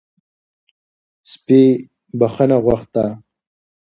[1.31, 1.61] سپي
[2.19, 3.05] بښنه غوښته